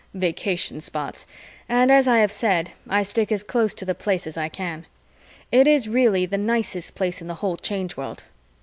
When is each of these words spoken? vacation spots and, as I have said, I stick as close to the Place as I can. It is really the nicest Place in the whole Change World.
vacation 0.15 0.81
spots 0.81 1.27
and, 1.69 1.91
as 1.91 2.07
I 2.07 2.17
have 2.17 2.31
said, 2.31 2.71
I 2.89 3.03
stick 3.03 3.31
as 3.31 3.43
close 3.43 3.75
to 3.75 3.85
the 3.85 3.93
Place 3.93 4.25
as 4.25 4.35
I 4.35 4.49
can. 4.49 4.87
It 5.51 5.67
is 5.67 5.87
really 5.87 6.25
the 6.25 6.39
nicest 6.39 6.95
Place 6.95 7.21
in 7.21 7.27
the 7.27 7.35
whole 7.35 7.55
Change 7.55 7.95
World. 7.97 8.23